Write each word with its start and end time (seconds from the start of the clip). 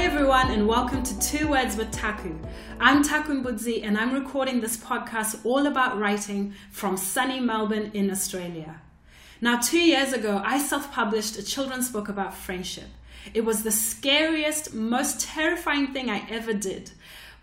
Hi 0.00 0.06
everyone 0.06 0.50
and 0.50 0.66
welcome 0.66 1.02
to 1.02 1.20
Two 1.20 1.48
Words 1.48 1.76
with 1.76 1.92
Taku. 1.92 2.34
I'm 2.80 3.02
Taku 3.02 3.42
Mbudzi 3.42 3.84
and 3.84 3.98
I'm 3.98 4.14
recording 4.14 4.62
this 4.62 4.78
podcast 4.78 5.44
all 5.44 5.66
about 5.66 5.98
writing 5.98 6.54
from 6.70 6.96
sunny 6.96 7.38
Melbourne 7.38 7.90
in 7.92 8.10
Australia. 8.10 8.80
Now, 9.42 9.60
two 9.60 9.78
years 9.78 10.14
ago, 10.14 10.40
I 10.42 10.58
self 10.58 10.90
published 10.90 11.36
a 11.36 11.42
children's 11.42 11.92
book 11.92 12.08
about 12.08 12.32
friendship. 12.32 12.86
It 13.34 13.44
was 13.44 13.62
the 13.62 13.70
scariest, 13.70 14.72
most 14.72 15.20
terrifying 15.20 15.92
thing 15.92 16.08
I 16.08 16.26
ever 16.30 16.54
did. 16.54 16.92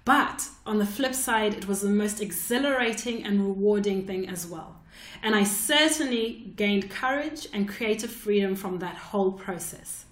But 0.04 0.50
on 0.66 0.80
the 0.80 0.88
flip 0.88 1.14
side, 1.14 1.54
it 1.54 1.68
was 1.68 1.82
the 1.82 1.90
most 1.90 2.20
exhilarating 2.20 3.24
and 3.24 3.40
rewarding 3.40 4.08
thing 4.08 4.28
as 4.28 4.48
well. 4.48 4.82
And 5.22 5.36
I 5.36 5.44
certainly 5.44 6.54
gained 6.56 6.90
courage 6.90 7.48
and 7.54 7.70
creative 7.70 8.10
freedom 8.10 8.56
from 8.56 8.80
that 8.80 8.96
whole 8.96 9.32
process. 9.32 10.07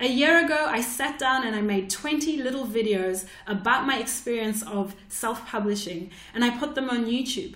A 0.00 0.06
year 0.06 0.44
ago, 0.44 0.66
I 0.68 0.80
sat 0.80 1.18
down 1.18 1.46
and 1.46 1.56
I 1.56 1.60
made 1.60 1.90
20 1.90 2.42
little 2.42 2.66
videos 2.66 3.26
about 3.46 3.86
my 3.86 3.98
experience 3.98 4.62
of 4.62 4.94
self 5.08 5.46
publishing 5.46 6.10
and 6.34 6.44
I 6.44 6.56
put 6.58 6.74
them 6.74 6.90
on 6.90 7.06
YouTube, 7.06 7.54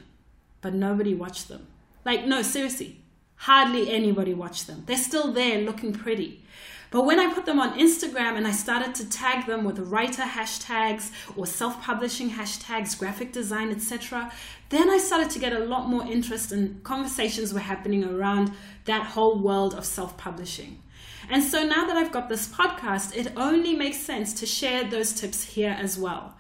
but 0.60 0.74
nobody 0.74 1.14
watched 1.14 1.48
them. 1.48 1.66
Like, 2.04 2.26
no, 2.26 2.42
seriously, 2.42 3.00
hardly 3.36 3.90
anybody 3.90 4.34
watched 4.34 4.66
them. 4.66 4.84
They're 4.86 4.96
still 4.96 5.32
there 5.32 5.60
looking 5.60 5.92
pretty. 5.92 6.42
But 6.90 7.06
when 7.06 7.18
I 7.18 7.32
put 7.32 7.46
them 7.46 7.58
on 7.58 7.78
Instagram 7.78 8.36
and 8.36 8.46
I 8.46 8.52
started 8.52 8.94
to 8.96 9.08
tag 9.08 9.46
them 9.46 9.64
with 9.64 9.78
writer 9.78 10.22
hashtags 10.22 11.10
or 11.36 11.46
self 11.46 11.82
publishing 11.82 12.30
hashtags, 12.30 12.98
graphic 12.98 13.32
design, 13.32 13.70
etc., 13.70 14.30
then 14.68 14.90
I 14.90 14.98
started 14.98 15.30
to 15.30 15.38
get 15.38 15.54
a 15.54 15.64
lot 15.64 15.88
more 15.88 16.04
interest 16.04 16.52
and 16.52 16.82
conversations 16.84 17.54
were 17.54 17.60
happening 17.60 18.04
around 18.04 18.52
that 18.84 19.06
whole 19.06 19.38
world 19.38 19.74
of 19.74 19.86
self 19.86 20.18
publishing. 20.18 20.82
And 21.30 21.42
so 21.42 21.64
now 21.64 21.86
that 21.86 21.96
I've 21.96 22.12
got 22.12 22.28
this 22.28 22.48
podcast, 22.48 23.16
it 23.16 23.32
only 23.36 23.74
makes 23.74 23.98
sense 23.98 24.32
to 24.34 24.46
share 24.46 24.84
those 24.84 25.12
tips 25.12 25.42
here 25.44 25.76
as 25.78 25.98
well. 25.98 26.36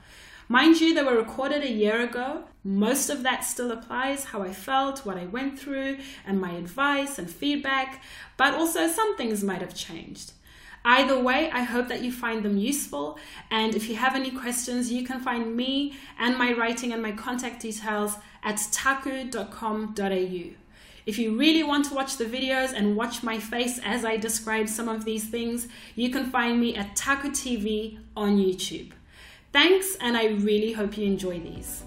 Mind 0.48 0.80
you, 0.80 0.92
they 0.92 1.02
were 1.02 1.16
recorded 1.16 1.62
a 1.62 1.70
year 1.70 2.02
ago. 2.02 2.44
Most 2.64 3.08
of 3.08 3.22
that 3.22 3.44
still 3.44 3.72
applies 3.72 4.24
how 4.24 4.42
I 4.42 4.52
felt, 4.52 5.06
what 5.06 5.16
I 5.16 5.24
went 5.24 5.58
through, 5.58 5.98
and 6.26 6.40
my 6.40 6.52
advice 6.52 7.18
and 7.18 7.30
feedback, 7.30 8.02
but 8.36 8.54
also 8.54 8.86
some 8.88 9.16
things 9.16 9.42
might 9.42 9.62
have 9.62 9.74
changed. 9.74 10.32
Either 10.84 11.18
way, 11.18 11.48
I 11.50 11.62
hope 11.62 11.88
that 11.88 12.02
you 12.02 12.10
find 12.10 12.42
them 12.42 12.58
useful. 12.58 13.18
And 13.50 13.74
if 13.74 13.88
you 13.88 13.96
have 13.96 14.16
any 14.16 14.30
questions, 14.30 14.92
you 14.92 15.04
can 15.04 15.20
find 15.20 15.56
me 15.56 15.94
and 16.18 16.36
my 16.36 16.52
writing 16.52 16.92
and 16.92 17.00
my 17.02 17.12
contact 17.12 17.62
details 17.62 18.16
at 18.42 18.60
taku.com.au. 18.72 20.61
If 21.04 21.18
you 21.18 21.36
really 21.36 21.64
want 21.64 21.86
to 21.86 21.94
watch 21.94 22.16
the 22.16 22.24
videos 22.24 22.72
and 22.72 22.96
watch 22.96 23.22
my 23.22 23.38
face 23.38 23.80
as 23.84 24.04
I 24.04 24.16
describe 24.16 24.68
some 24.68 24.88
of 24.88 25.04
these 25.04 25.28
things, 25.28 25.66
you 25.96 26.10
can 26.10 26.30
find 26.30 26.60
me 26.60 26.76
at 26.76 26.94
Taku 26.94 27.30
TV 27.30 27.98
on 28.16 28.36
YouTube. 28.36 28.92
Thanks, 29.52 29.96
and 30.00 30.16
I 30.16 30.26
really 30.28 30.72
hope 30.72 30.96
you 30.96 31.04
enjoy 31.04 31.40
these. 31.40 31.82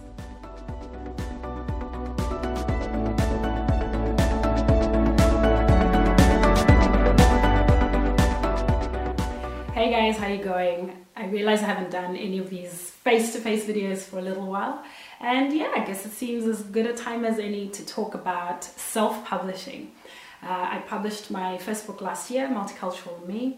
Hey 9.76 9.92
guys, 9.92 10.18
how 10.18 10.28
you 10.28 10.42
going? 10.42 11.06
I 11.18 11.26
realize 11.26 11.62
I 11.62 11.66
haven't 11.66 11.92
done 11.92 12.16
any 12.16 12.38
of 12.38 12.50
these 12.50 12.92
face-to-face 13.04 13.66
videos 13.66 14.04
for 14.04 14.20
a 14.20 14.22
little 14.22 14.48
while. 14.48 14.82
And 15.20 15.52
yeah, 15.52 15.70
I 15.76 15.84
guess 15.84 16.06
it 16.06 16.14
seems 16.14 16.46
as 16.46 16.64
good 16.64 16.86
a 16.86 16.94
time 16.94 17.26
as 17.26 17.40
any 17.40 17.68
to 17.68 17.86
talk 17.86 18.14
about 18.14 18.64
self-publishing. 18.64 19.92
Uh, 20.42 20.48
I 20.48 20.82
published 20.88 21.30
my 21.30 21.58
first 21.58 21.86
book 21.88 22.00
last 22.00 22.32
year, 22.32 22.48
Multicultural 22.48 23.28
Me, 23.28 23.58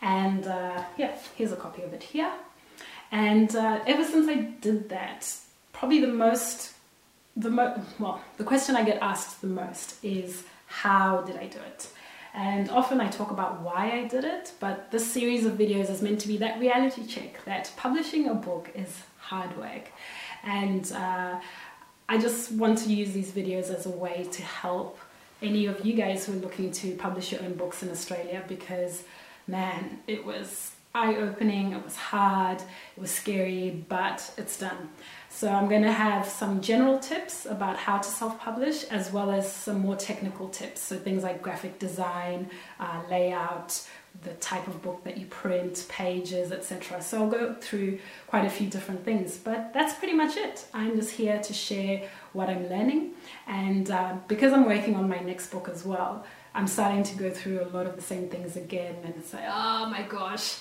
and 0.00 0.46
uh, 0.46 0.84
yeah, 0.96 1.14
here's 1.36 1.52
a 1.52 1.56
copy 1.56 1.82
of 1.82 1.92
it 1.92 2.02
here. 2.02 2.32
And 3.12 3.54
uh, 3.54 3.80
ever 3.86 4.04
since 4.04 4.26
I 4.26 4.36
did 4.36 4.88
that, 4.88 5.30
probably 5.74 6.00
the 6.00 6.06
most, 6.06 6.72
the 7.36 7.50
mo- 7.50 7.78
well, 7.98 8.22
the 8.38 8.44
question 8.44 8.74
I 8.74 8.84
get 8.84 9.02
asked 9.02 9.42
the 9.42 9.48
most 9.48 10.02
is, 10.02 10.44
how 10.66 11.20
did 11.20 11.36
I 11.36 11.46
do 11.46 11.58
it? 11.58 11.90
And 12.34 12.70
often 12.70 13.00
I 13.00 13.08
talk 13.08 13.30
about 13.30 13.62
why 13.62 13.92
I 13.92 14.06
did 14.06 14.24
it, 14.24 14.52
but 14.60 14.90
this 14.90 15.10
series 15.10 15.46
of 15.46 15.54
videos 15.54 15.90
is 15.90 16.02
meant 16.02 16.20
to 16.20 16.28
be 16.28 16.36
that 16.38 16.60
reality 16.60 17.06
check 17.06 17.44
that 17.44 17.72
publishing 17.76 18.28
a 18.28 18.34
book 18.34 18.70
is 18.74 19.02
hard 19.18 19.56
work. 19.56 19.90
And 20.44 20.90
uh, 20.92 21.40
I 22.08 22.18
just 22.18 22.52
want 22.52 22.78
to 22.78 22.92
use 22.92 23.12
these 23.12 23.30
videos 23.32 23.74
as 23.74 23.86
a 23.86 23.90
way 23.90 24.28
to 24.32 24.42
help 24.42 24.98
any 25.42 25.66
of 25.66 25.84
you 25.84 25.94
guys 25.94 26.26
who 26.26 26.32
are 26.32 26.36
looking 26.40 26.70
to 26.72 26.94
publish 26.96 27.32
your 27.32 27.42
own 27.42 27.54
books 27.54 27.82
in 27.82 27.90
Australia 27.90 28.42
because, 28.48 29.04
man, 29.46 30.00
it 30.06 30.24
was 30.24 30.72
eye 30.94 31.16
opening, 31.16 31.72
it 31.72 31.84
was 31.84 31.96
hard, 31.96 32.60
it 32.60 33.00
was 33.00 33.10
scary, 33.10 33.84
but 33.88 34.32
it's 34.36 34.58
done. 34.58 34.90
So 35.30 35.48
I'm 35.48 35.68
going 35.68 35.82
to 35.82 35.92
have 35.92 36.26
some 36.26 36.60
general 36.60 36.98
tips 36.98 37.46
about 37.46 37.76
how 37.76 37.98
to 37.98 38.08
self-publish 38.08 38.84
as 38.84 39.12
well 39.12 39.30
as 39.30 39.50
some 39.52 39.80
more 39.80 39.94
technical 39.94 40.48
tips. 40.48 40.80
So 40.80 40.96
things 40.96 41.22
like 41.22 41.42
graphic 41.42 41.78
design, 41.78 42.50
uh, 42.80 43.02
layout, 43.08 43.86
the 44.24 44.32
type 44.34 44.66
of 44.66 44.82
book 44.82 45.04
that 45.04 45.16
you 45.16 45.26
print, 45.26 45.86
pages, 45.88 46.50
etc. 46.50 47.00
So 47.02 47.22
I'll 47.22 47.30
go 47.30 47.54
through 47.54 48.00
quite 48.26 48.44
a 48.44 48.50
few 48.50 48.68
different 48.68 49.04
things, 49.04 49.36
but 49.36 49.72
that's 49.72 49.94
pretty 49.94 50.14
much 50.14 50.36
it. 50.36 50.66
I'm 50.74 50.96
just 50.96 51.10
here 51.12 51.38
to 51.38 51.52
share 51.52 52.08
what 52.32 52.48
I'm 52.48 52.68
learning, 52.68 53.12
and 53.46 53.90
uh, 53.90 54.16
because 54.26 54.52
I'm 54.52 54.66
working 54.66 54.96
on 54.96 55.08
my 55.08 55.20
next 55.20 55.50
book 55.50 55.68
as 55.68 55.84
well, 55.84 56.24
I'm 56.54 56.66
starting 56.66 57.04
to 57.04 57.16
go 57.16 57.30
through 57.30 57.62
a 57.62 57.68
lot 57.68 57.86
of 57.86 57.94
the 57.94 58.02
same 58.02 58.28
things 58.28 58.56
again, 58.56 58.96
and 59.04 59.14
it's 59.16 59.32
like, 59.32 59.44
oh 59.46 59.86
my 59.86 60.02
gosh, 60.02 60.58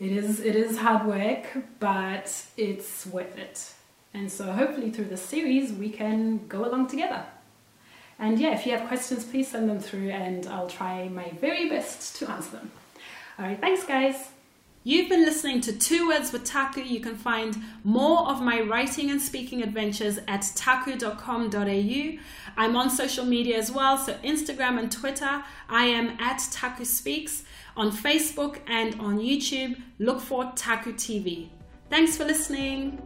it 0.00 0.12
is 0.12 0.40
it 0.40 0.56
is 0.56 0.78
hard 0.78 1.06
work, 1.06 1.46
but 1.80 2.44
it's 2.56 3.06
worth 3.06 3.36
it. 3.36 3.72
And 4.14 4.30
so 4.30 4.52
hopefully 4.52 4.90
through 4.90 5.06
this 5.06 5.22
series 5.22 5.72
we 5.72 5.90
can 5.90 6.46
go 6.48 6.64
along 6.64 6.88
together. 6.88 7.24
And 8.18 8.38
yeah, 8.38 8.54
if 8.54 8.66
you 8.66 8.72
have 8.76 8.88
questions, 8.88 9.24
please 9.24 9.48
send 9.48 9.68
them 9.68 9.78
through 9.80 10.10
and 10.10 10.46
I'll 10.46 10.68
try 10.68 11.08
my 11.08 11.30
very 11.40 11.68
best 11.68 12.16
to 12.16 12.30
answer 12.30 12.50
them. 12.50 12.70
All 13.38 13.44
right, 13.46 13.60
thanks, 13.60 13.84
guys. 13.84 14.30
You've 14.84 15.08
been 15.08 15.24
listening 15.24 15.60
to 15.62 15.72
Two 15.76 16.08
Words 16.08 16.32
with 16.32 16.44
Taku. 16.44 16.80
You 16.80 17.00
can 17.00 17.16
find 17.16 17.56
more 17.84 18.28
of 18.28 18.40
my 18.40 18.60
writing 18.60 19.10
and 19.10 19.20
speaking 19.20 19.62
adventures 19.62 20.18
at 20.28 20.50
taku.com.au. 20.54 22.18
I'm 22.56 22.76
on 22.76 22.88
social 22.88 23.24
media 23.24 23.58
as 23.58 23.70
well, 23.70 23.98
so 23.98 24.14
Instagram 24.24 24.78
and 24.78 24.90
Twitter, 24.90 25.42
I 25.68 25.84
am 25.84 26.16
at 26.20 26.42
Taku 26.52 26.84
Speaks. 26.84 27.44
On 27.76 27.92
Facebook 27.92 28.58
and 28.66 28.98
on 29.00 29.18
YouTube, 29.18 29.80
look 29.98 30.20
for 30.20 30.52
Taku 30.56 30.92
TV. 30.92 31.48
Thanks 31.90 32.16
for 32.16 32.24
listening. 32.24 33.00